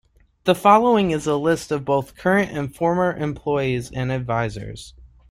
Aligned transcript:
The 0.45 0.55
following 0.55 1.11
is 1.11 1.27
a 1.27 1.35
list 1.35 1.71
of 1.71 1.85
both 1.85 2.15
current 2.17 2.49
and 2.57 2.73
former 2.75 3.15
employees 3.15 3.91
and 3.91 4.11
advisors. 4.11 4.95